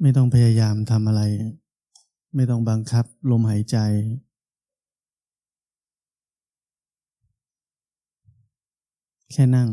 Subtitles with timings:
[0.00, 1.22] ไม่ต้องพยายามทำอะไร
[2.34, 3.76] ไม่ต้องบังคับลมหายใจ
[9.32, 9.68] แค่นั่ง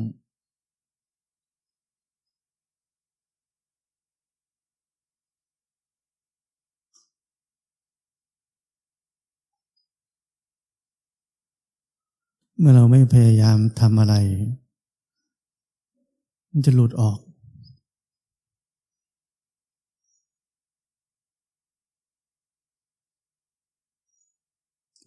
[12.60, 14.16] เมื่อเราไม่พยายามทำอะไร
[16.52, 17.20] มันจะหลุดออก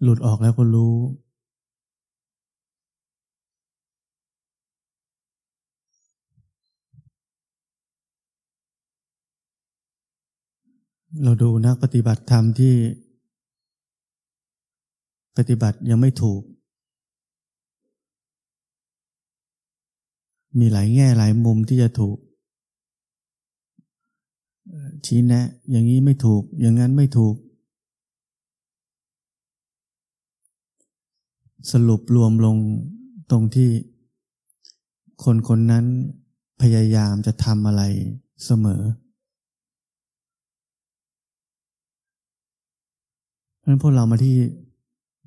[0.04, 0.96] หลุดออกแล้วก็รู้
[11.22, 12.74] เราดูนักปฏิบัติธรรมที่
[15.36, 16.42] ปฏิบัติยังไม่ถูก
[20.58, 22.16] มีหลายแง่หลายมุมที่จะถูก
[25.06, 27.34] ชี้แนะ อย่างนี้ไม่ถูก อย่างนั้นไม่ถูก
[31.72, 32.56] สรุปรวมลง
[33.30, 33.70] ตรงที่
[35.24, 35.84] คนคนนั้น
[36.62, 37.82] พยายามจะทำอะไร
[38.44, 38.82] เสมอ
[43.58, 44.36] เพราะฉะนั้นพวกเรามาที่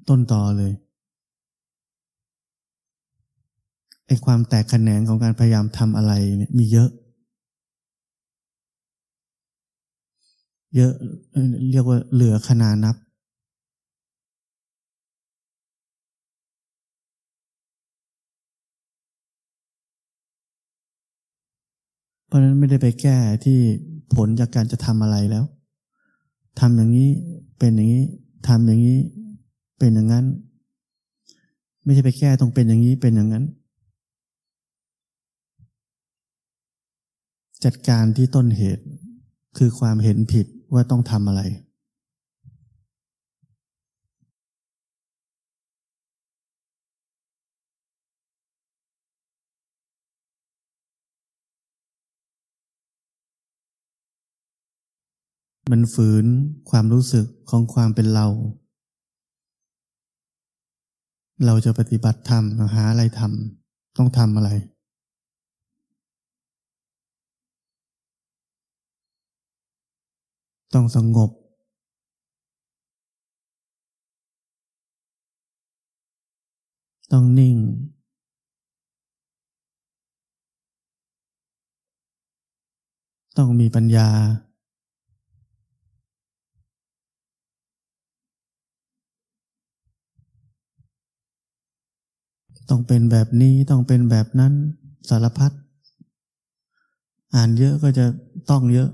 [0.09, 0.73] ต้นต่อเลย
[4.07, 6.89] ไอ้ความแตกแขนงของการพยายามทำอะไรเนี่ยมีเยอะ
[10.75, 10.93] เยอะ
[11.71, 12.95] เรียกว่าเหลือขนานับ
[22.27, 23.57] เพราะนั้นไม่ได้ไปแก้ที่
[24.15, 25.45] ผลจากการจะทำอะไรแล้ว
[26.59, 27.09] ทำอย่างนี้
[27.59, 28.03] เป็นอย่างนี้
[28.47, 28.99] ทำอย่างนี้
[29.79, 30.25] เป็นอย่างนั้น
[31.83, 33.45] ไม่ใช่ไปแก้ตรงเป็นอย่างนี้เป็นอย่างนั้น
[37.65, 38.83] จัดการที่ต้นเหตุ
[39.57, 41.41] คือความเห็นผิดว่าต้องทำอะไร
[55.71, 56.25] มันฝืน
[56.69, 58.27] ความรู้สึกของความเป็นเรา
[61.45, 62.43] เราจะปฏิบัติธรรม
[62.75, 64.49] หาอะไรทำต้องทำอะไร
[70.73, 71.31] ต้องสงบ
[77.11, 77.57] ต้องนิ่ง
[83.37, 84.09] ต้องมีปัญญา
[92.69, 94.53] ต้องเป็นแบบนี้ต้องเป็นแบบนั้น
[95.09, 95.51] สารพัด
[97.35, 98.05] อ่านเยอะก็จะ
[98.49, 98.89] ต้องเยอะ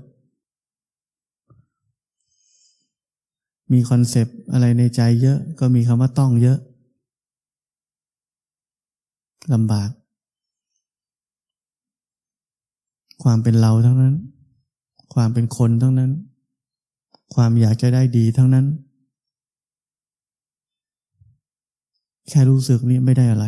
[3.72, 6.58] มีคอนเซปต์อะไรในใจเยอะก็มีคำว่าต้องเยอะ
[9.52, 9.90] ลำบาก
[13.22, 14.14] ความเป็นเราทั้งนั้น
[15.14, 16.12] ความเป็นคนทั้งนั้น
[17.34, 18.66] ความอยากจะได้ดีทั้งนั้น
[22.28, 23.46] แค่รู้สึกนี่ไม่ได้อะไร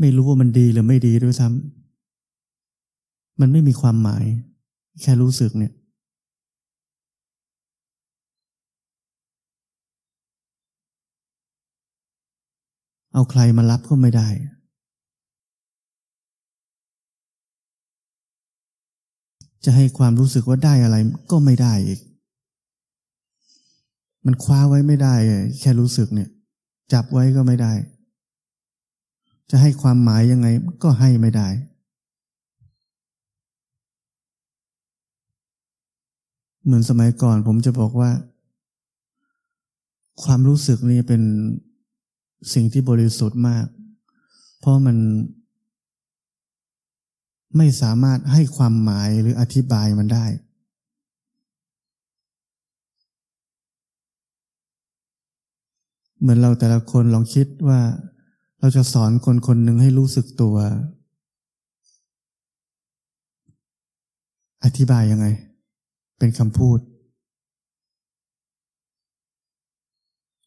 [0.00, 4.24] ไม่รู้ว่ามันดีหรือไม่ดีด้วยซ้ำมันไม่มีความหมาย
[5.00, 5.72] แค่รู้สึกเนี่ย
[13.14, 14.28] เอาใครมารับก็ไม่ได้
[19.64, 20.96] จะให้ความรู้สึกว่าได้อะไร
[21.30, 22.00] ก็ไม่ได้อีก
[24.26, 25.14] มันคว้าไว้ไม่ได้
[25.60, 26.28] แค่รู้สึกเนี่ย
[26.92, 27.72] จับไว้ก็ไม่ได้
[29.50, 30.46] จะให้ความหมายยังไง
[30.82, 31.48] ก็ให้ไม่ได้
[36.64, 38.10] เหมือนสมัยก่อนผมจะบอกว่า
[40.22, 41.22] ความรู้สึกนี่เป็น
[42.52, 43.66] สิ่งที่บริสุทธิ์มาก
[44.58, 44.96] เพราะมัน
[47.56, 50.26] ไม่สามารถให้ความหมายหรืออธิบายมันได้
[56.20, 57.80] เหมือนเราแต่ละคนลองคิดว่า
[58.60, 60.56] เราจะสอนคนคนหนึ่งให้รู้สึกตัว
[64.64, 65.26] อธิบายยังไง
[66.18, 66.78] เป็นคำพูด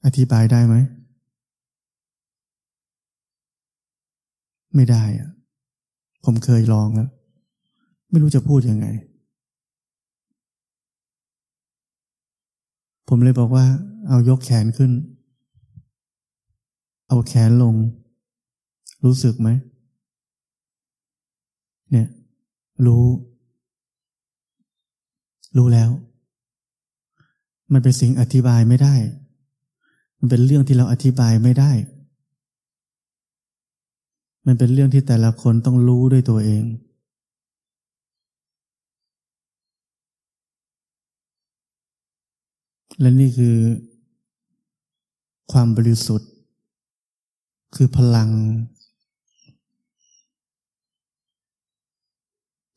[0.06, 0.75] อธิบายได้ไหม
[4.75, 5.29] ไม่ได้อะ
[6.25, 7.09] ผมเคยลองแล้ว
[8.09, 8.88] ไม่รู้จะพูดยังไง
[13.07, 13.65] ผมเลยบอกว่า
[14.07, 14.91] เอายกแขนขึ้น
[17.11, 17.75] เอาแขนลง
[19.05, 19.49] รู้สึกไหม
[21.91, 22.07] เนี่ย
[22.85, 23.05] รู้
[25.57, 25.89] รู้แล้ว
[27.73, 28.95] มันเป็นสิ่งอธิบายไม่ได้
[30.17, 31.71] มันเป็นเรื่องที่เราอธิบายไม่ได้
[34.45, 36.63] มันเป็นเรื่องที่แต่ละคนต้องรู้ด้วยตัวเอง
[42.99, 43.57] และนี่คือ
[45.51, 46.31] ความบริสุทธิ์
[47.75, 48.29] คือพลัง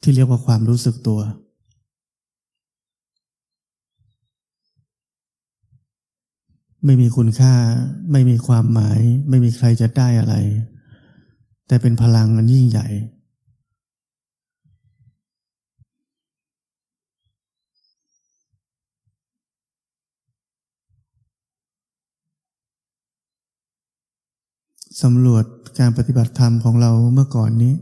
[0.03, 1.21] ที่เรียกว่าความรู้สึกตัว
[6.85, 7.55] ไม่มีคุณค่า
[8.13, 10.35] ไม่มีความหมาย ไม่มีใครจะได้อะไร
[11.67, 12.89] แต่เป็นพลังอันยิ่งใหญ่
[25.03, 25.45] สำรวจ
[25.79, 27.75] การปฏิบัติธรรมของเราเมื่อก่อนนี้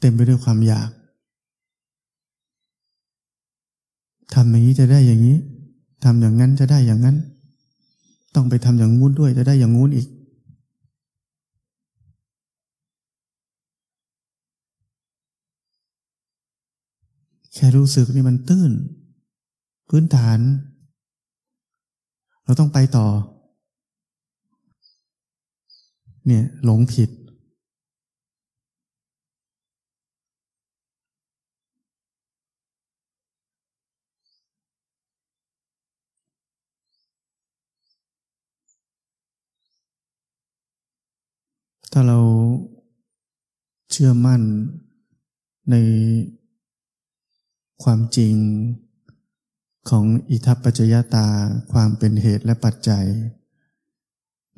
[0.00, 0.90] เต็มไปด้วยความอยาก
[4.34, 5.36] ทำอย่างนี้จะได้อย่างนี้
[6.04, 7.16] ทำอย่างนั้นจะได้อย่างนั้น
[8.34, 10.08] ต้องไปทำอย่างงู้นด้วยจะได้อย่างงู้นอีก
[17.54, 18.72] แค่รู้สึกนี่มันตื้น
[19.88, 20.38] พื้นฐาน
[22.44, 23.06] เราต้องไปต่อ
[26.26, 27.10] เนี่ยหลงผิด
[41.94, 42.18] ถ้าเรา
[43.90, 44.42] เชื่อมั่น
[45.70, 45.76] ใน
[47.82, 48.34] ความจริง
[49.90, 51.26] ของอิทัปปัจจยตา
[51.72, 53.06] ความเป็นเหตุและปัจจัย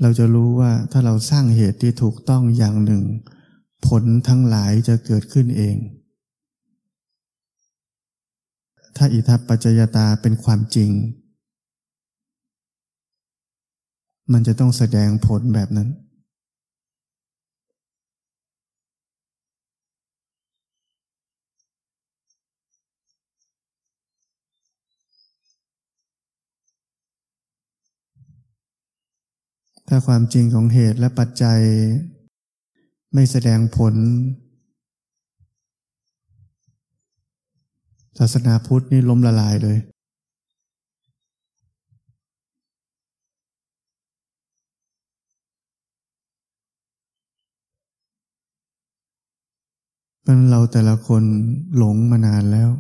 [0.01, 3.03] เราจะรู้ว่าถ้าเราสร้างเหตุที่ถูกต้องอย่างหนึ่ง
[3.87, 5.77] ผลทั้งหลายจะเกิดขึ้นเอง
[8.97, 10.91] ถ้าอิทัปปัจจยตาเป็นความจริง
[14.33, 15.89] มันจะต้องแสดงผลแบบนั้น
[29.97, 31.61] ถ้าความจริงของเหตุและปัจจัย
[33.15, 33.95] ไม่แสดงผล
[38.19, 39.79] ศาสนาพุทธนี่ล้มละลายเลย
[50.23, 51.23] เพราะนั้นเราแต่ละคน
[51.77, 52.71] หลงมานานแล้ว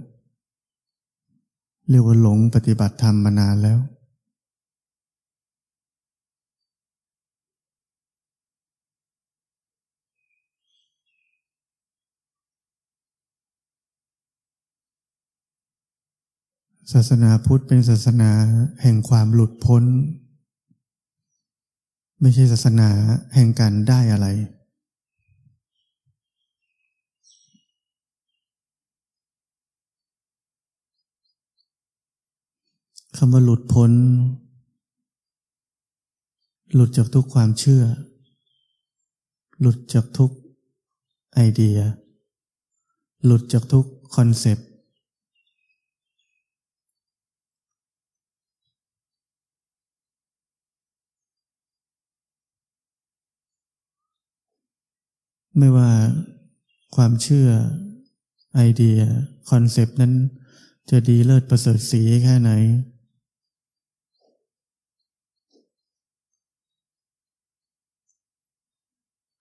[1.90, 3.80] เรียกว่าหลงปฏิบัติธรรมมานานแล้ว
[16.92, 18.30] ศาสนาพุทธเป็นศาสนา
[18.82, 19.84] แห่งความหลุดพ้น
[22.20, 22.88] ไม่ใช่ศาสนา
[23.34, 24.28] แห่งการได้อะไร
[33.16, 33.92] คำว่าหลุดพ้น
[36.74, 37.84] หลุดจากทุกความเชื่อ
[39.60, 40.30] หลุดจากทุก
[41.34, 41.78] ไอเดีย
[43.24, 43.86] หลุดจากทุก
[44.16, 44.68] concept
[55.58, 55.90] ไม่ว่า
[56.96, 57.48] ความเชื่อ
[58.54, 58.98] ไอเดีย
[59.50, 60.12] concept นั้น
[60.90, 62.50] จะดีเลิศประเสริฐศรีแค่ไหน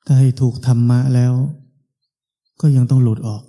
[0.05, 1.33] ถ้าให้ถูกธรรมะแล้ว
[2.61, 3.43] ก็ยังต้องหลุดออก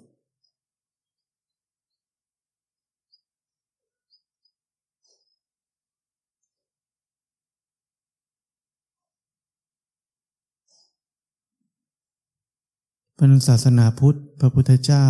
[13.33, 15.07] พระศาสนาพุทธ พระพุทธเจ้า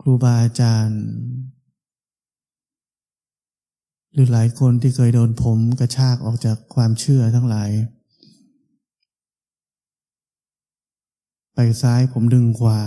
[0.00, 1.02] ครูบาอาจารย์
[4.12, 7.70] หรือหลายคนที่เคยโดนผมกระชากออกจากความเชื่อทั้งหลาย
[11.54, 12.80] ไปซ้ายผมดึงขวา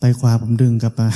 [0.00, 1.08] ไปขวาผมดึงกลับมา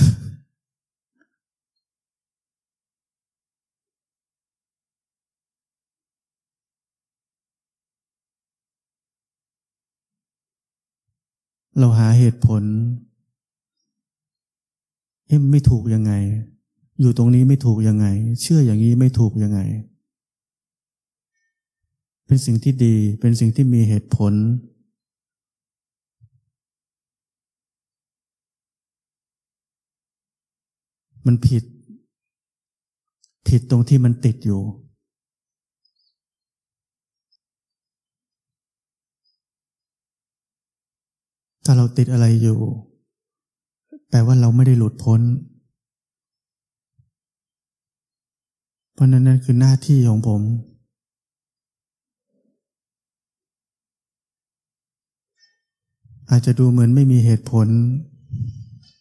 [11.79, 12.63] เราหาเหตุผล
[15.27, 16.13] เอ๊ะไม่ถูกยังไง
[17.01, 18.07] อยู่ตรงนี้ไม่ถูกยังไง
[18.41, 19.61] เชื่ออย่างนี้ไม่ถูกยังไง
[22.27, 24.39] เป็นสิ่งที่ดีเป็นสิ่งที่มีเหตุผลม
[31.27, 31.65] มันผิด
[33.49, 34.61] ผิดตรงที่มันติดอยู่
[41.71, 42.59] ถ้าเราติดอะไรอยู่
[44.11, 45.21] แปลว่าเราไม่ได้หลุดพ้น
[48.93, 50.43] เพราะนั้นนั่นคือหน้าที่ของผม
[56.31, 57.69] อาจจะดูเหมือนไม่มีเหตุผล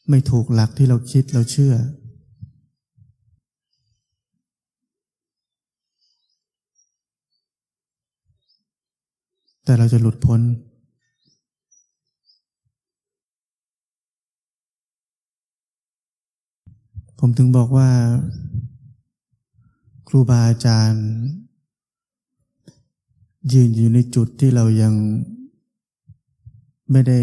[0.09, 1.73] ไม่ถูกหลักที่เราคิดเราเชื่อ
[9.63, 10.41] แต่เราจะหลุดพ้น
[17.21, 17.89] ผมถึงบอกว่า
[20.07, 21.05] ครูบาอาจารย์
[23.53, 24.93] ยืนอยู่ในจุดที่เรายัง
[26.91, 27.19] ไม่ได้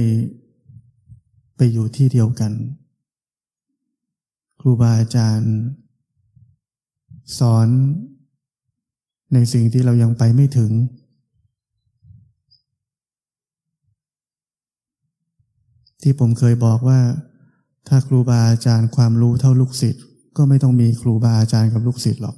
[1.57, 2.53] ไปอยู่ที่เดียวกัน
[4.61, 5.53] ครูบาอาจารย์
[7.39, 7.69] สอน
[9.33, 10.71] ในสิ่งที่เรายังไปไม่ถึง
[16.03, 17.01] ที่ผมเคยบอกว่า
[17.89, 20.03] ถ้าครูบาอาจารย์ความรู้เท่าลูกศิษย์
[20.37, 22.37] ก็ไม่ต้องมีครูบาอาจารย์กับลูกศิษย์หรอก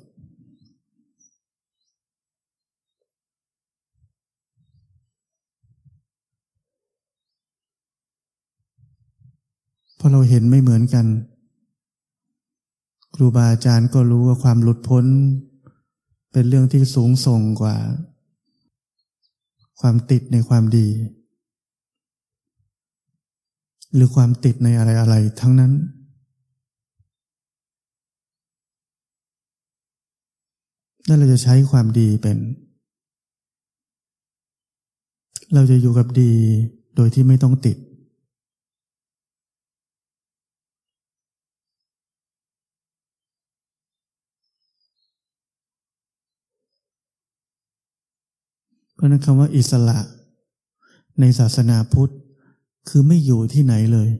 [9.96, 11.06] เพราะเราเห็นไม่เหมือนกัน
[13.14, 15.06] ครูบาอาจารย์ก็รู้ว่าความหลุดพ้น
[16.32, 17.76] เป็นเรื่องที่สูงส่งกว่า
[19.80, 20.88] ความติดในความดี
[23.94, 25.72] หรือความติดในอะไรๆทั้งนั้น
[31.08, 32.38] นั่นเราจะใช้ความดีเป็น
[35.54, 36.32] เราจะอยู่กับดี
[36.96, 37.76] โดยที่ไม่ต้องติด
[48.94, 49.98] เพราะนั้นคำว่าอิสระ
[51.20, 52.12] ในศาสนาพุทธ
[52.88, 54.10] คือไม่อยู่ที่ไหนเลย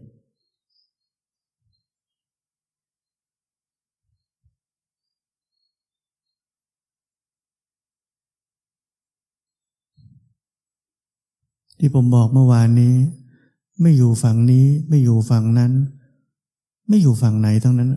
[11.79, 12.95] ที่ผมบอกเมื่อวานนี้
[13.81, 15.73] ไม่อยู่ฝั่งนี้ ไม่อยู่ฝั่งนั้น
[16.89, 17.91] ไม่อยู่ฝั่งไหนทั้งนั้น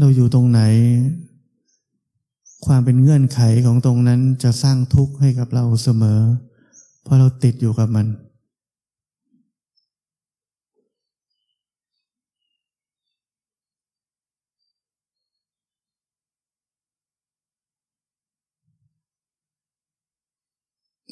[0.00, 0.60] เราอยู่ตรงไหน
[2.66, 6.20] ความเป็นเงื่อนไขของตรงนั้นจะสร้างทุกข์ให้กับเราเสมอ
[7.02, 8.06] เพราะเราติดอยู่กับมัน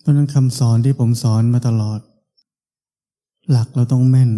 [0.00, 2.00] เพราะนั้นคำสอนที่ผมสอนมาตลอด
[3.50, 4.30] หลักเราต้องแม่น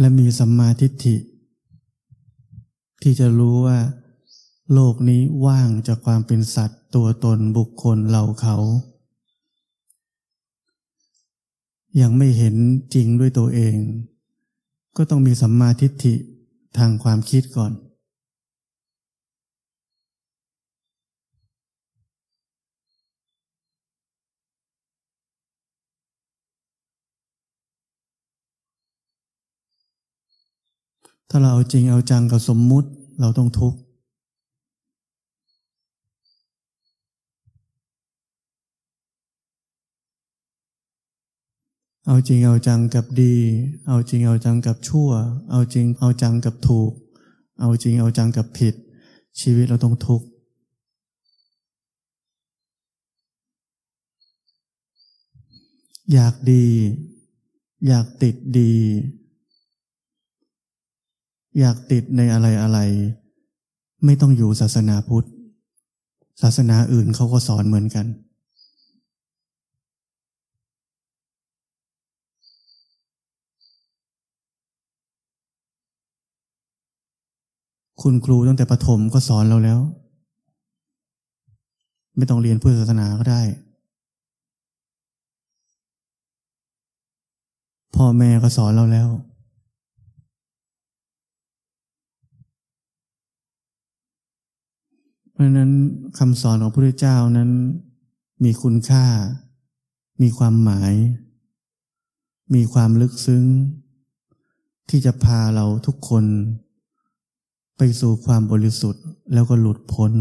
[0.00, 1.16] และมีสัมมาทิฏฐิ
[3.06, 3.78] ที่จะรู้ว่า
[4.72, 8.56] โลกนี้ว่างจากความเป็นสัตว์ตัวตนบุคคลเราเขา
[12.00, 12.54] ยังไม่เห็น
[12.94, 13.76] จริงด้วยตัวเอง
[14.96, 16.14] ก็ต้องมีสัมมาทิฏฐิ
[16.78, 17.72] ทางความคิดก่อน
[31.36, 32.88] ถ้าเราเอาจริงเอาจังกับสมมุติ
[33.20, 33.78] เราต้องทุกข์
[42.06, 43.34] เอาจริงเอาจังกับดี
[43.88, 45.10] เอาจริงเอาจังกับชั่ว
[45.50, 46.92] เอาจริงเอาจังกับถูก
[47.60, 48.74] เอาจริงเอาจังกับผิด
[49.40, 50.26] ชีวิตเราต้องทุกข์
[56.12, 56.66] อยากดี
[57.86, 58.74] อยากติดดี
[61.58, 62.78] อยากติดในอะไรอะไร
[64.04, 65.26] ไม่ต้องอยู่ศาสนาพุทธ
[66.42, 68.06] ศาสนาอื่นเขาก็สอนเหมือนกัน
[78.02, 79.80] คุณครูตั้งแต่ประถมก็สอนเราแล้ว
[82.16, 83.42] ไม่ต้องเรียนพุทธศาสนาก็ได้
[87.96, 89.08] พ่อแม่ก็สอนเราแล้ว
[95.44, 95.72] ราะนั้น
[96.18, 97.50] คำสอนของพระพุทธเจ้านั้น
[98.44, 99.06] มีคุณค่า
[100.22, 100.92] มีความหมาย
[102.54, 103.44] มีความลึกซึ้ง
[104.88, 106.24] ที่จะพาเราทุกคน
[107.76, 110.12] ไปสู่ความบริสุทธิ์แล้วก็หลุดพ้น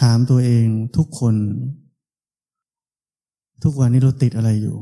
[0.00, 1.34] ถามตัวเองทุกคน
[3.62, 4.76] ทุกวันนี้เราติดอะไรอยู่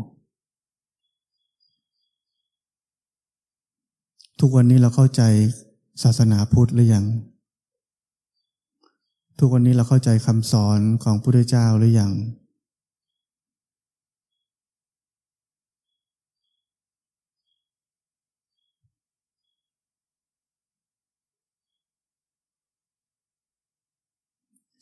[4.41, 5.23] ทุกวันนี้เราเข้าใจ
[6.03, 7.05] ศาสนาพุทธหรือยัง
[9.39, 12.13] ทุกวันนี้เราเข้าใจคำสอนของพระพุทธเจ้าหรือยัง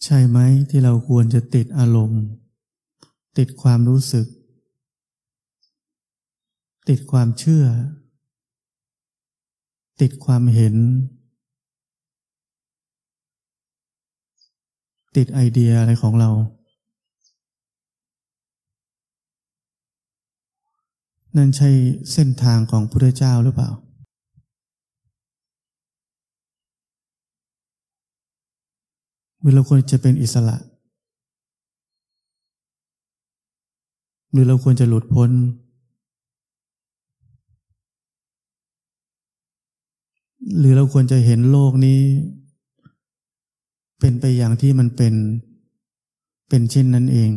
[0.05, 0.39] ใช่ไหม
[0.71, 2.25] ที่เราควรจะติดอารมณ์
[3.39, 4.27] ติดความรู้สึก
[6.89, 7.65] ติดความเชื่อ
[10.01, 10.75] ติดความเห็น
[15.17, 16.31] ติดไอเดียอะไรของเรา
[21.37, 21.71] นั่นใช่
[22.13, 23.71] เส้นทางของพระเจ้าหรือเปล่า
[29.55, 30.57] เราควรจะเป็นอิสระ
[34.33, 35.31] หรือเราควรจะหลุดพ้น
[40.59, 42.01] หรือเราควรจะเห็นโลกนี้
[44.01, 45.15] เป็นไปอย่างที่มันเป็น
[46.49, 47.31] เป็นเช่นนั้นเอง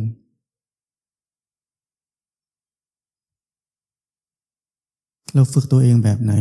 [5.33, 6.33] เราฝึกตัวเองแบบไหน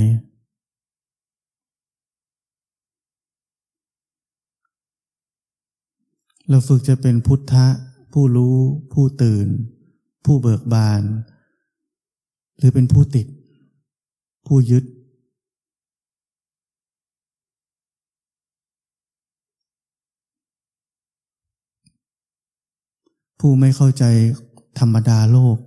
[6.51, 7.67] เราฝึกจะเป็นพุทธะ
[8.13, 8.57] ผู้รู้
[8.93, 9.47] ผู้ตื่น
[10.25, 11.03] ผู้เบิกบาน
[12.59, 13.27] หรือเป็นผู้ติด
[14.47, 14.85] ผู้ยึด
[23.49, 24.05] ผู้ไม่เข้าใจ
[24.79, 25.59] ธรรมดาโลก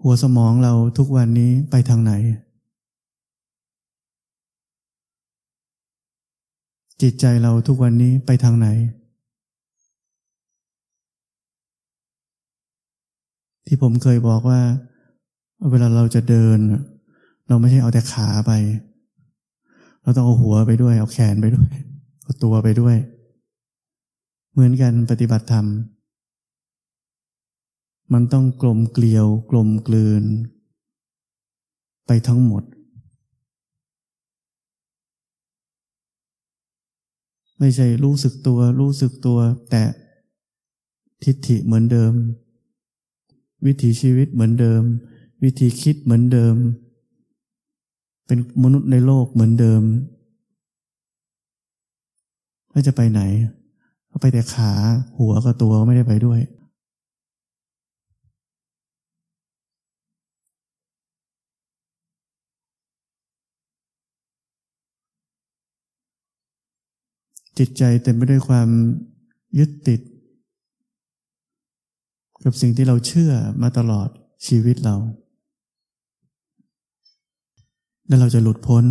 [0.00, 2.12] หัวสมองเราทุกวันนี้ไปทางไหน
[7.02, 8.68] จิตใจเราทุกวันนี้ไปทางไหน
[13.66, 14.60] ที่ผมเคยบอกว่า
[15.70, 16.58] เวลาเราจะเดิน
[17.48, 18.52] เราไม่ใช่เอาแต่ขาไป
[20.02, 21.70] เราต้องเอาหัวไปด้วย เอาแขนไปด้วย
[22.26, 22.96] เอาตัวไปด้วย
[24.52, 25.66] เหมือนกันปฏิบัติธรรม
[28.12, 30.24] มันต้องกลมเกลียว กลมกลืน
[32.06, 32.62] ไปทั้งหมด
[37.58, 39.38] ไม่ใช่รู้สึกตัว รู้สึกตัว
[39.70, 39.82] แต่
[41.24, 42.12] ทิฏฐิเหมือนเดิม
[43.66, 44.82] วิถีชีวิตเหมือนเดิม
[45.42, 46.56] วิธีคิดเหมือนเดิม
[48.26, 49.82] เป็นมนุษย์ในโลกเหมือนเดิม
[52.76, 53.22] แล้วจะไปไหน
[54.08, 54.70] เขาไปแต่ขา
[55.18, 56.40] หัวกับตัวไม่ได้ไปด้วย
[67.58, 68.68] จิตใจเต็มไปด้วยความ
[69.58, 70.00] ยึดติด
[72.44, 74.08] กับสิ่งที่เราเชื่อมาตลอด
[74.46, 74.96] ชีวิตเรา
[78.06, 78.84] แล้วเราจะหลุดพ้น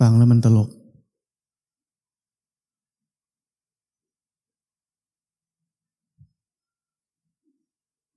[0.00, 0.68] ฟังแล้วมันตลก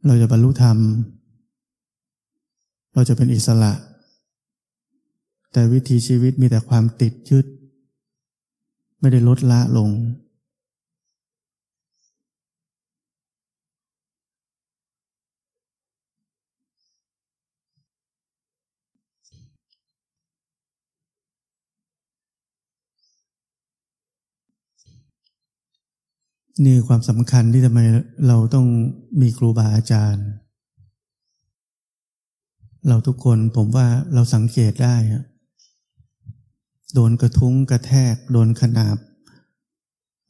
[0.05, 0.77] เราจะบรรลุธรรม
[2.93, 3.73] เราจะเป็นอิสระ
[5.51, 7.45] แต่วิธีชีวิตมีแต่ความติดยึด
[8.99, 9.89] ไม่ได้ลดละลง
[26.65, 27.79] นี่ความสำคัญที่ทำไม
[28.27, 28.67] เราต้อง
[29.21, 30.27] มีครูบาอาจารย์
[32.87, 34.95] เราทุกคนผมว่าเราสังเกตได้
[36.93, 38.97] โดนกระทุ้งกระแทก โดนขนาบ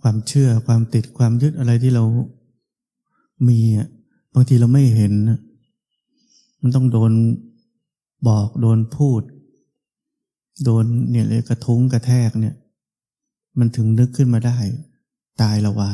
[0.02, 2.04] ความเชื่อความติดความยึดอะไรที่เรา
[3.48, 3.88] มีอะ
[4.34, 5.14] บางทีเราไม่เห็น
[6.62, 7.12] มันต้องโดน
[8.28, 9.22] บอกโดนพูด
[10.64, 12.56] โดนเนี่ยเลยกระทุ้งกระแทกเนี่ย
[13.60, 14.58] มันถึงนึกขึ้นมาได้
[15.42, 15.92] ตายละว่า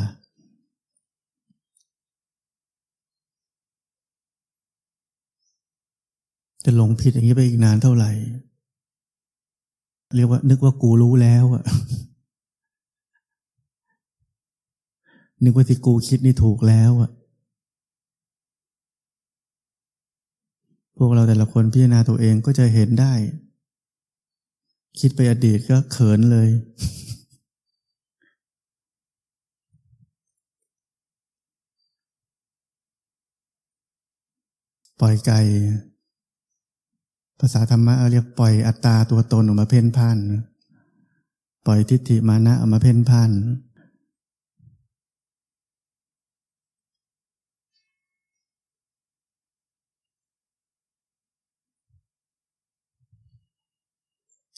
[6.70, 8.12] จะหลงผิดอย่างนี้ไปอีกนานเท่าไหร่
[10.16, 11.64] เรียกว่า นึกว่ากูรู้แล้วอะ
[15.44, 17.12] นึกว่าที่กูคิดนี่ถูกแล้วอะ
[20.98, 23.14] พวกเราแต่ละคนพิจารณาตัวเองก็จะเห็นได้
[25.00, 26.50] คิดไปอดีตก็เขินเลย
[35.00, 35.38] ปล่อยไกล
[37.40, 40.20] ภาษาธรรมะเรียกปล่อยอัตตาตัวตนออกมาเพ่นพ่าน
[41.66, 43.32] ปล่อยทิฏฐิมานะออกมาเพ่นพ่าน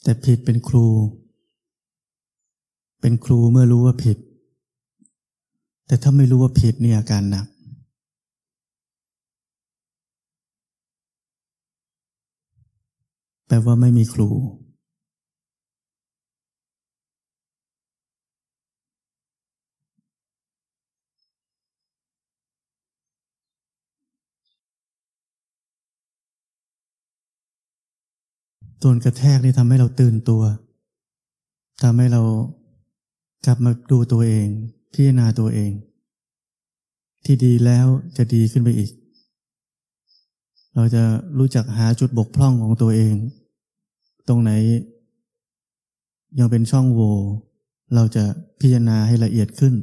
[0.02, 0.86] แต่ผิดเป็นครู
[3.00, 4.18] เป็นครูเมื่อรู้ว่าผิด
[5.86, 7.46] แต่ถ้าไม่รู้ว่าผิดนี่อาการหนัก
[13.50, 14.28] แปลว่าไม่มีครู
[28.82, 30.42] ตัวกระแทกนี่ทำให้เราตื่นตัว
[31.82, 32.22] ทำให้เรา
[33.46, 34.46] กลับมาดูตัวเอง
[34.92, 35.72] พิจารณาตัวเอง
[37.24, 37.86] ที่ดีแล้ว
[38.16, 38.90] จะดีขึ้นไปอีก
[40.74, 41.02] เราจะ
[41.38, 43.14] รู้จักหาจุดบกพร่องของตัวเอง
[44.30, 44.52] ตรงไหน
[46.38, 47.14] ยังเป็นช่องโหว่
[47.94, 48.24] เราจะ
[48.60, 49.74] พิจารณาให้ละเอียดขึ้น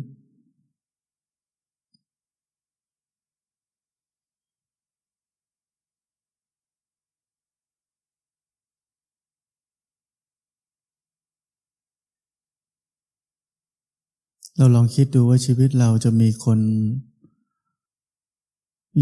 [14.57, 16.59] เราลองคิดดูว่าชีวิตเราจะมีคน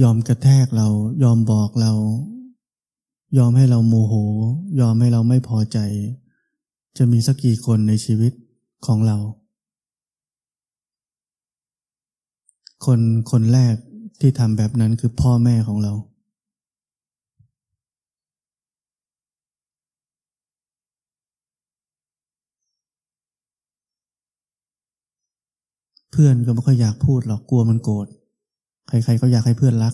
[0.02, 0.88] ยอมกระแทกเรา
[1.24, 1.94] ยอมบอกเรา
[3.38, 4.14] ยอมให้เราโมโห
[4.80, 5.78] ยอมให้เราไม่พอใจ
[6.98, 8.34] จะมีสักกี่คนในชีวิต
[8.86, 9.18] ของเรา
[12.86, 13.00] คน
[13.32, 13.76] คนแรก
[14.20, 15.94] ที่ทำแบบนั้นคือพ่อแม่ของเรา
[26.12, 28.08] เพื่อนก็ไม่ค่อยอยากพูดหรอกกลัวมันโกรธ
[28.88, 29.94] ใครๆก็อยากให้เพื่อนรัก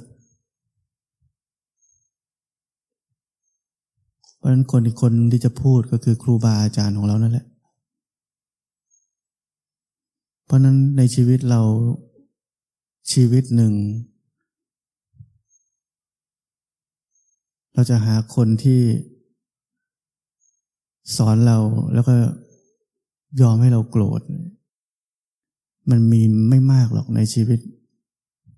[4.41, 7.45] เพราะฉะนั้นคนอีกคนที่จะพูดก็คือครูบาอาจารย์ของเรานั่นแหละ
[10.45, 11.61] เพราะนั้นในชีวิตเรา
[13.11, 13.73] ชีวิตหนึ่ง
[17.73, 18.81] เราจะหาคนที่
[21.17, 21.57] สอนเรา
[21.93, 22.15] แล้วก็
[23.41, 24.21] ยอมให้เราโกรธ
[25.89, 27.59] มันมีไม่มากหรอกในชีวิต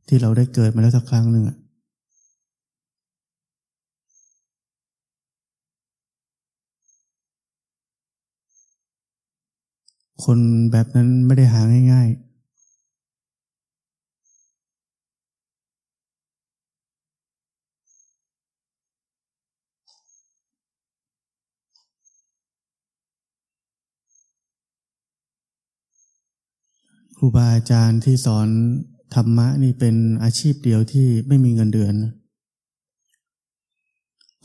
[0.08, 1.46] ที่เราได้เกิดมาแล้วสักครั้งหนึ่ง
[10.24, 10.40] คน
[10.72, 12.34] แบบนั้นไม่ได้หาง่าย ๆ
[27.18, 28.48] ครูบาอาจารย์ที่สอน
[29.14, 31.96] ธรรมะนี่เป็นอาชีพเดียวที่ไม่มีเงินเดือน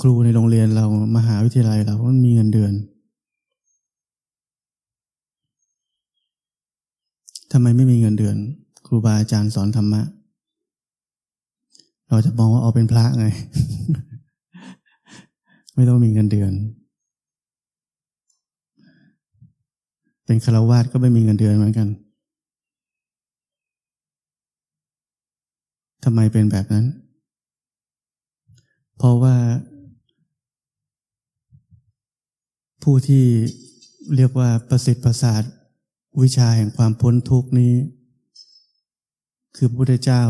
[0.00, 2.72] ครูในโรงเรียนเรามหาวิทยาลัยเรามันมีเงินเดือน
[7.52, 8.36] ทำไมไม่มีเงินเดือน
[8.86, 10.02] ครูบาอาจารย์สอนธรรมะ
[12.08, 13.26] เราจะมองว่าเอาเป็นพระไง
[15.74, 16.52] ไม่ต้องมีเงินเดือน
[20.24, 21.88] เป็นคารวาสก็ไม่มีเงินเดือนเหมือนกัน
[26.04, 26.86] ทำไมเป็นแบบนั้น
[28.96, 29.36] เพราะว่า
[32.82, 33.24] ผู้ที่
[34.14, 35.42] เรียกว่าประสิทธิ์ประสาท
[36.22, 37.74] วิชาแห่งความพ้นทุกนี้
[39.56, 40.22] คือพระพุทธเจ้า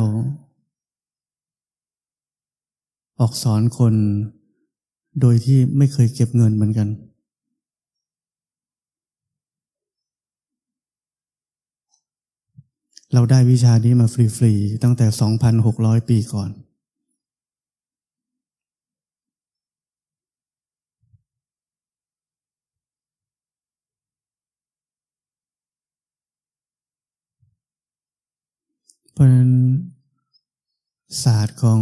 [3.21, 3.95] ออกสอนคน
[5.21, 6.89] โดยที่ไม่เคยเก็บเงินเหมือนกัน
[13.13, 15.07] เราได้วิชานี้มาฟรี ๆ ตั้งแต่
[15.59, 16.51] 2,600 ปีก่อน
[29.19, 29.53] เพราะนั้น
[31.23, 31.81] ศาสตร์ของ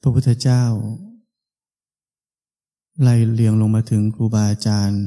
[0.00, 0.64] พระพุทธเจ้า
[3.00, 5.04] ไล่เลียงลงมาถึงครูบาอาจารย์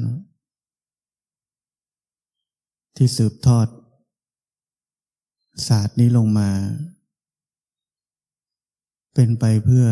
[2.96, 3.68] ที่สืบทอด
[5.68, 6.50] ศาสตร์นี้ลงมา
[9.14, 9.86] เป็นไปเพื่อ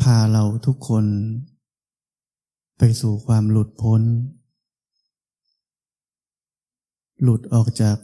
[0.00, 1.04] พาเราทุกคน
[2.78, 4.02] ไปสู่ความหลุดพ้น
[7.22, 7.96] หลุดออกจาก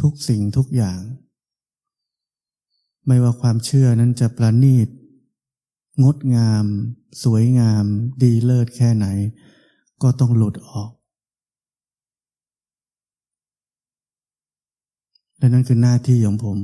[0.00, 1.00] ทุกสิ่งทุกอย่าง
[3.06, 4.88] ไม่ว่าความเชื่อนั้นจะประณีต
[6.02, 6.64] งดงาม
[7.24, 7.84] สวยงาม
[8.22, 9.06] ดีเลิศแค่ไหน
[10.02, 10.90] ก็ต้องหลุดออก
[15.38, 16.58] และนั่นคือหน้าที่ของผม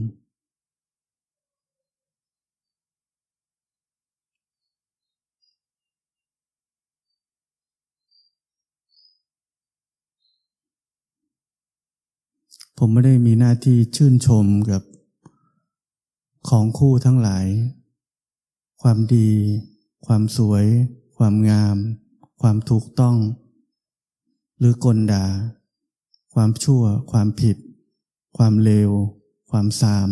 [12.81, 14.83] ผมไม่ได้มีหน้าที่ชื่นชมกับ
[16.49, 17.47] ของคู่ทั้งหลาย
[18.83, 19.31] ความดี
[20.07, 20.65] ความสวย
[21.17, 21.77] ความงาม
[22.41, 23.17] ความถูกต้อง
[24.59, 25.25] หรือกลดา
[26.35, 27.57] ความชั่ว ความผิด
[28.37, 28.91] ความเลว
[29.51, 30.11] ความสาม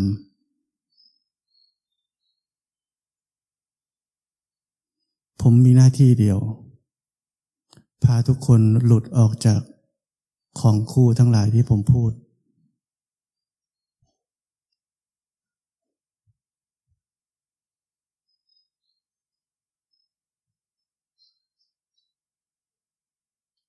[5.41, 6.39] ผมมีหน้าที่เดียว
[8.03, 9.61] พาทุกคนหลุดออกจาก
[10.61, 12.13] ของคู่ทั้งหลายที่ผมพูด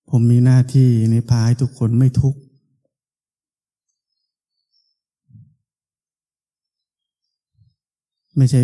[0.10, 2.40] ผมมีหน้าที่ในพาให้ทุกคนไม่ทุกข์
[8.38, 8.62] ไม่ใช่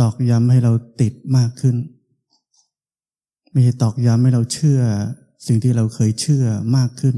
[0.00, 1.76] ตอกย้ำให้เราติดมากขึ้น
[3.52, 4.80] ไม่ใช่ตอกย้ำให้เราเชื่อ
[5.46, 6.44] สิ่งที่เราเคยเชื่อ
[6.76, 7.16] มากขึ้น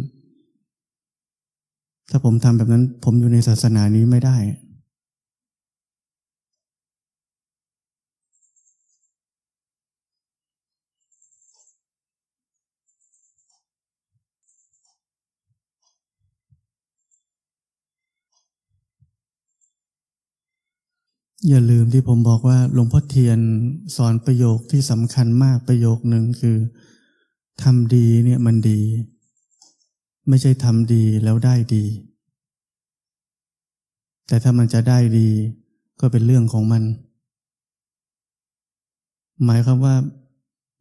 [2.10, 4.36] ถ้าผมทำแบบนั้น ผมอยู่ในศาสนานี้ไม่ได้
[21.48, 23.38] อย่าลืมที่ผมบอกว่าหลวงพ่อเทียน
[23.96, 26.56] สอนประโยคที่สำคัญมากประโยคหนึ่งคือ
[27.62, 28.80] ทำดีเนี่ยมันดี
[30.28, 31.84] ไม่ใช่ทำดีแล้วได้ดี
[34.26, 35.28] แต่ถ้ามันจะได้ดี
[36.00, 36.82] ก็เป็นเรื่องของมัน
[39.44, 39.94] หมายความว่า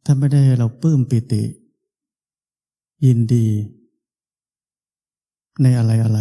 [0.04, 1.42] ถ้าไม่ได้เราปลื้มปิติ
[3.06, 3.46] ยินดี
[5.62, 6.20] ในอะไรอะไร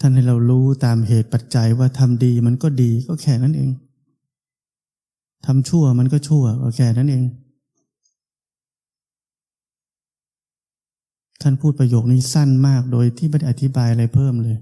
[0.00, 3.70] ท่านให้เรารู้ตามเหตุปัจจัยว่าทำดีมันก็ดีก็แค่นั้นเอง
[5.46, 7.24] ทำชั่วมันก็ชั่วก็แค่นั้นเอง
[11.42, 14.58] ท่านพูดประโยคนี้สั้นมากโดยที่ไม่ได้อธิบายอะไรเพิ่มเลย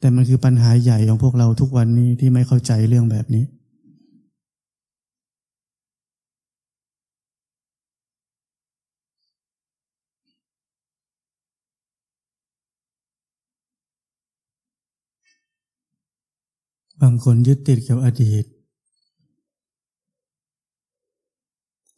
[0.00, 3.44] แต่มันคือปัญหาใหญ่ของพวกเราทุกวันนี้ที่ไม่เข้าใจเรื่องแบบนี้
[17.02, 18.44] บางคนยึดติดกับอดีต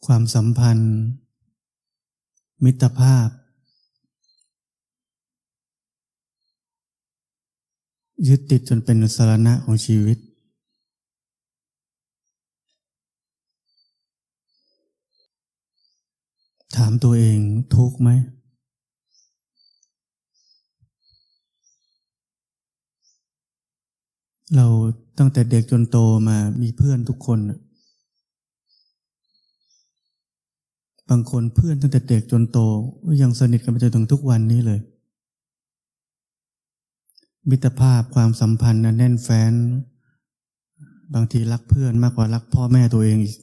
[0.05, 0.93] ความสัมพันธ์
[2.63, 3.27] มิตรภาพ
[8.27, 10.17] ยึดติดจนเป็นสารณะของชีวิต
[16.75, 17.39] ถามตัวเอง
[17.75, 18.09] ทุกไหม
[24.55, 24.67] เรา
[25.17, 27.39] ตั้งแต่เด็กจนโตมามีเพื่อนทุกคน
[31.09, 32.59] บางคนเพื่อนตั้งแต่เด็กจนโต
[33.21, 34.79] ยังสนิทกันไปจนถึงทุกวันนี้เลย
[37.49, 39.53] มิตรภาพความสัมพันธ์แน่นแฟ้น
[41.13, 43.37] บางทีรักเพื่อนมากกว่ารักพ่อแม่ตัวเองอีก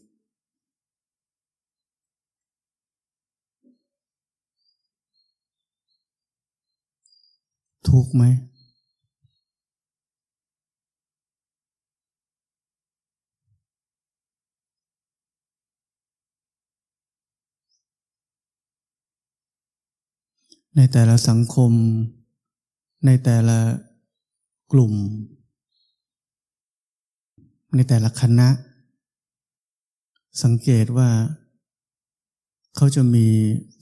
[7.88, 8.25] ทุกไหม
[20.76, 21.72] ในแต่ละสังคม
[23.07, 23.59] ในแต่ละ
[24.72, 24.94] กลุ่ม
[27.74, 28.48] ในแต่ละคณะ
[30.42, 31.11] สังเกตว่า
[32.76, 33.26] เขาจะมี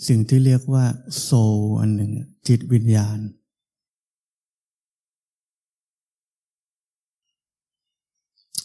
[0.08, 0.84] สิ่งที่เรียกว่า
[1.22, 1.30] โซ
[1.80, 2.12] อันหนึ่ง
[2.48, 3.18] จิตวิญญาณ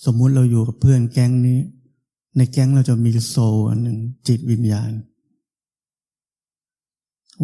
[0.05, 1.59] สมมุติเราอยู่กับเพื่อนแก๊งนี้
[2.37, 3.35] ในแก๊งเราจะมีโซ
[3.69, 4.91] อันหนึ่ง จิตวิญญาณ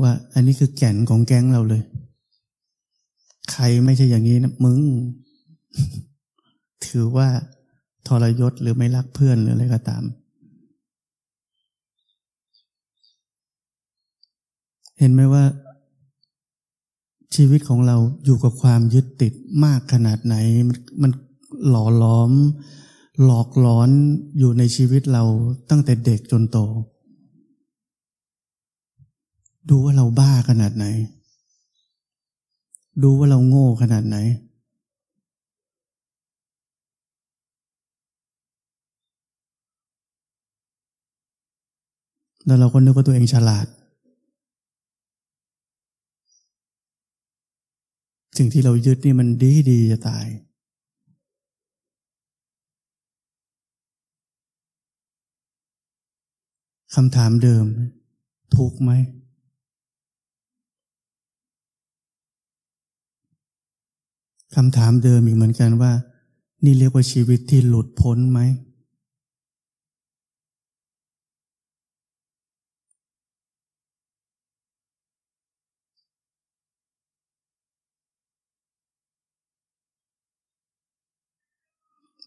[0.02, 1.84] ว่าอันนี้คือแก่นของแก๊งเราเลย
[3.52, 4.80] ใครไม่ใช่อย่างนี้นะมึง
[6.86, 7.28] ถือว่า
[8.08, 10.04] ทรยศหรือไม่รักเพื่อนหรืออะไรก็ตาม
[15.00, 15.44] เห็นไหมว่า
[17.36, 19.34] ชีวิตของเราอยู่กับความยึดติด
[19.64, 20.36] มากขนาดไหน
[21.02, 21.12] มัน
[21.70, 22.32] หล่อล้อม
[23.26, 23.90] หลอกหลอน
[24.40, 25.24] อยู่ในชีวิตเรา
[25.70, 26.58] ตั้งแต่เด็กจนโต
[29.70, 30.86] ดูว่าเราบ้าขนาดไหน
[33.04, 34.18] ดูว่าเราโง่ขนาดไหน
[42.46, 43.68] แล้วเราก็นึกว่าตัวเองฉลาด
[48.38, 50.28] สิ่งที่เรายึดนี่มันดีดีจะตาย
[56.96, 57.66] คำถามเดิม
[58.56, 58.92] ทุกไหม
[64.56, 65.92] คำถามเดิมอีกเหมือนกันว่า
[66.64, 68.40] นี่เรียกว่าชีวิตที่หลุดพ้นไหม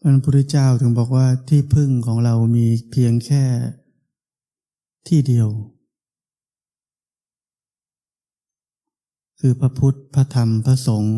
[0.03, 3.43] พระพุทธเจ้าถึงบอกว่าที่พึ่งของเรามีเพียงแค่
[5.07, 5.49] ที่เดียว
[9.39, 11.17] คือพระพุทธ พระธรรม พระสงฆ์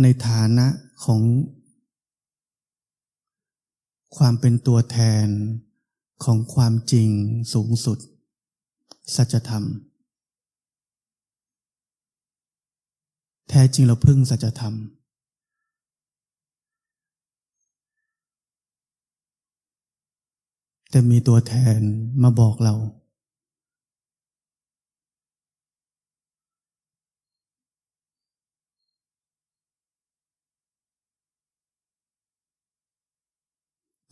[0.00, 0.66] ในฐานะ
[1.04, 1.20] ของ
[4.16, 5.26] ความเป็นตัวแทน
[6.24, 7.10] ของความจริง
[7.52, 7.98] สูงสุด
[9.16, 9.64] สัจธรรม
[13.48, 14.74] แท้จริงเราพึ่งสัจธรรม
[20.90, 21.80] แต่มีตัวแทน
[22.22, 22.74] มาบอกเรา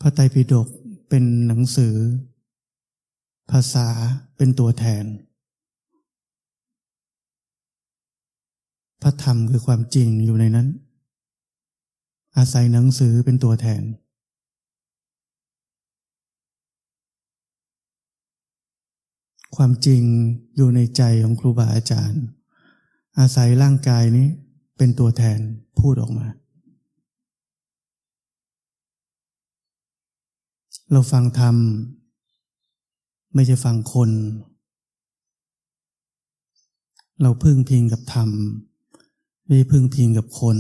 [0.00, 0.68] พระไตรปิฎก
[1.08, 1.94] เป็นหนังสือ
[3.50, 3.88] ภาษา
[4.36, 5.04] เป็นตัวแทน
[9.02, 10.68] พระธรรมคือความจริงอยู่ในนั้น
[12.36, 13.82] อาศัยหนังสือเป็นตัวแทน
[19.56, 20.02] ความจริง
[20.56, 22.24] อยู่ในใจของครูบาอาจารย์
[23.18, 24.28] อาศัยร่างกายนี้
[24.76, 25.38] เป็นตัวแทน
[25.78, 26.26] พูดออกมา
[30.92, 31.56] เราฟังธรรม
[33.34, 34.10] ไม่ใช่ฟังคน
[37.22, 38.30] เราพึ่งพิงกับธรรม
[39.46, 40.56] ไม่พึ่งพิงกับคน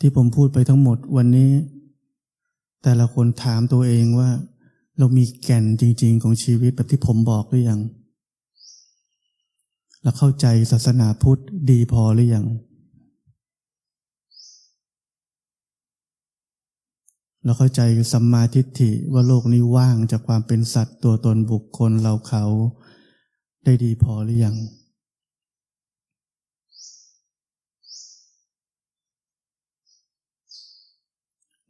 [0.00, 1.50] ที่ผมพูดไปทั้งหมดวันนี้
[2.82, 4.30] แต่ละคนถามตัวเองว่า
[4.98, 7.80] เรามีแก่นจริง ๆ ของชีวิตแบบที่ผมบอกหรือยัง
[10.02, 12.46] เราเข้าใจศาสนาพุทธดีพอหรือยัง
[17.44, 17.80] เราเข้าใจ
[18.12, 22.44] สัมมาทิฏฐิว่าโลกนี้ว่างจากความเป็นสัตว์ตัวตนบุคคลเราเขา
[23.64, 24.56] ได้ดีพอหรือยัง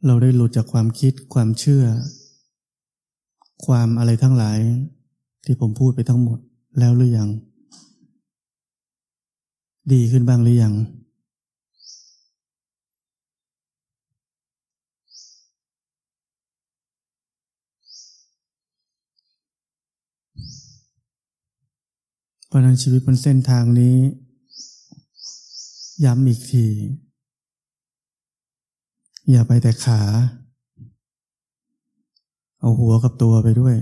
[0.05, 1.83] เราได้หลุดจากความคิดความเชื่อ
[3.65, 4.59] ความอะไรทั้งหลาย
[5.45, 6.39] ที่ผมพูดไปทั้งหมด
[6.79, 7.29] แล้วหรือยัง
[9.93, 10.73] ดีขึ้นบ้างหรือยัง
[22.47, 23.95] เพราะนั้นชีวิตบนเส้นทางนี้
[26.05, 26.65] ย้ำอีกที
[29.29, 30.01] อย่าไปแต่ขา
[32.59, 33.75] เอาหัวกับตัวไปด้วย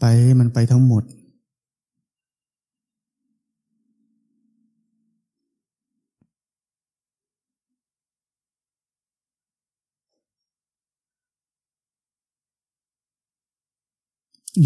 [0.00, 0.04] ไป
[0.38, 1.04] มันไปทั้งหมด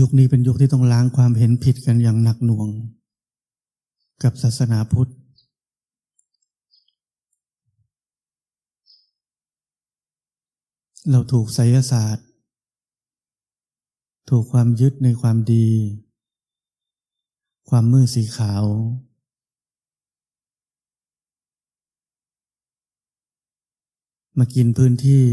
[0.00, 2.68] ยุคนี้เป็นยุคที่ต้องล้างความเห็นผิดกันอย่างหนักหน่วง
[4.22, 5.10] กับศาสนาพุทธ
[11.10, 12.26] เราถูกไสยศาสตร์
[14.30, 15.68] ถูกความยึดในความดี
[17.68, 18.64] ความมืดสีขาว
[24.38, 25.24] มากินพื้นที่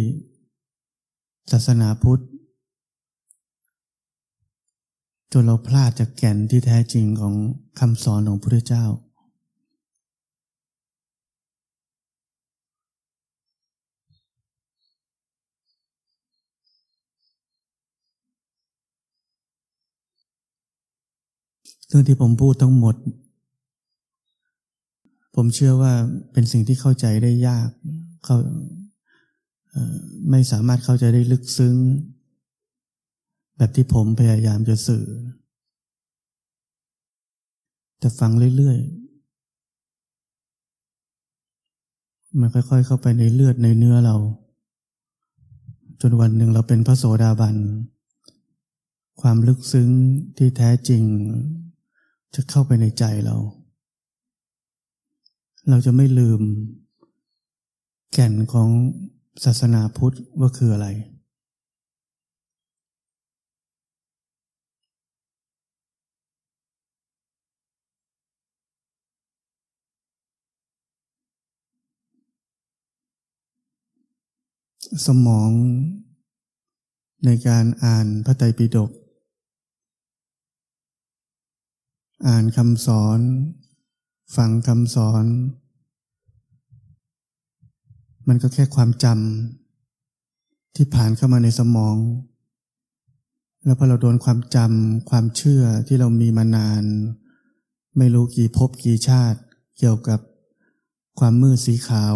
[1.51, 2.23] ศาสนาพุทธ
[5.33, 7.35] จนเราพลาดจากแก่นที่แท้จริงของ
[7.79, 8.85] คำสอนของพระพุทธเจ้า
[21.87, 22.95] เรื่องที่ผมพูดทั้งหมด
[25.35, 25.93] ผมเชื่อว่า
[26.33, 27.69] เป็นสิ่งที่เข้าใจได้ยาก
[28.25, 28.37] เขา
[30.29, 31.75] ไม่สามารถเข้าใจได้ลึกซึ้ง
[33.61, 35.05] แบบที่ผมพยายามจะสื่อ
[37.99, 44.15] แต่ฟังเรื่อยๆ มันค่อยๆ เข้าไปในเลือดในเนื้อเรา
[46.01, 47.55] จนวันหนึ่งเราเป็นพระโสดาบัน
[49.21, 49.89] ความลึกซึ้ง
[50.37, 51.03] ที่แท้จริง
[52.35, 53.35] จะเข้าไปในใจเรา
[55.69, 56.41] เราจะไม่ลืม
[58.13, 58.69] แก่นของ
[59.43, 60.89] ศาสนาพุทธว่าคืออะไร
[75.07, 75.51] สมอง
[77.25, 78.91] ในการอ่านพระไตรปิฎก
[82.27, 83.19] อ่านคำสอน
[84.35, 85.25] ฟังคำสอน
[88.27, 91.97] มันก็แค่ความจำที่ผ่านเข้ามาในสมอง
[93.65, 96.83] แล้วพอเราโดนความจำความเชื่อที่เรามีมานาน
[97.97, 99.39] ไม่รู้กี่ภพกี่ชาติ
[99.77, 100.19] เกี่ยวกับ
[101.19, 102.15] ความมืดสีขาว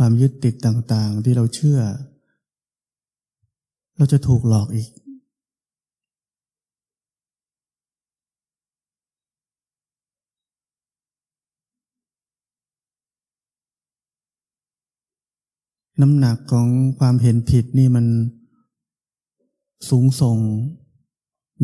[0.00, 1.80] ความยึดติดต่างๆ ที่เราเชื่อ
[3.96, 4.90] เราจะถูกหลอกอีก
[16.00, 16.68] น้ำหนักของ
[16.98, 18.06] ความเห็นผิดนี่มัน
[19.88, 20.38] สูงส่ง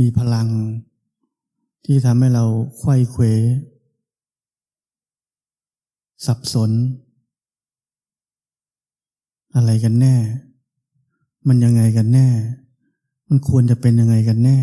[0.00, 0.48] มีพลัง
[1.84, 2.44] ที่ทำให้เรา
[2.80, 3.22] ควยเขว
[6.26, 6.72] สับสน
[9.56, 10.14] อะไรกันแน่
[11.48, 12.28] มันยังไงกันแน่
[13.28, 14.58] มันควรจะเป็นยังไงกันแน่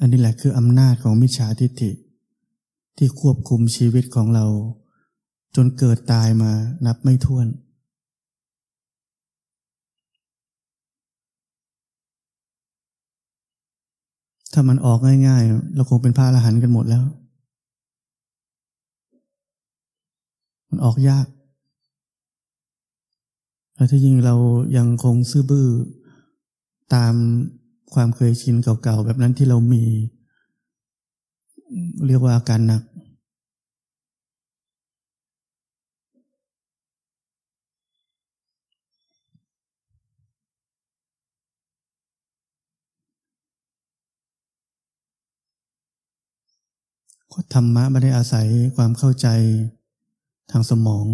[0.00, 1.90] อันนี้แหละคืออำนาจของมิจฉาทิฏฐิ
[2.96, 4.46] ที่ควบคุมชีวิตของเรา
[5.56, 6.52] จนเกิดตายมา
[6.86, 7.46] นับไม่ถ้วน
[14.52, 14.98] ถ้ามันออก
[15.28, 17.04] ง่ายๆ เราคงเป็นพระอรหันต์กันหมดแล้ว
[20.72, 21.26] มันออกยาก
[23.74, 24.34] แล้วถ้ายิ่งเรา
[24.76, 25.68] ยังคงซื่อบื้อ
[26.94, 27.14] ตาม
[27.94, 29.84] ความเคยชินเก่าๆ แบบนั้นที่เรามี
[32.06, 32.82] เรียกว่าอาการหนัก
[47.54, 48.46] ธรรมะไม่ได้อาศัย
[48.76, 49.28] ความเข้าใจ
[50.52, 51.06] ทางสมอง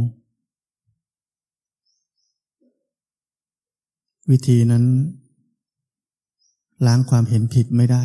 [4.30, 4.84] วิธีนั้น
[6.86, 8.04] ล้างความเห็นผิดไม่ได้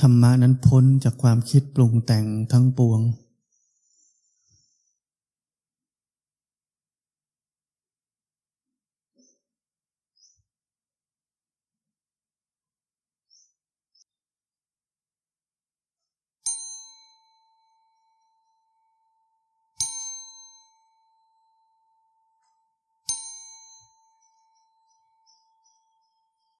[0.00, 3.00] ธรรมะนั้นพ้นจากความคิดปรุงแต่งทั้งปวง